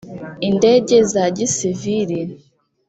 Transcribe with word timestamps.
indege 0.47 0.95
za 1.11 1.23
gisivili 1.37 2.35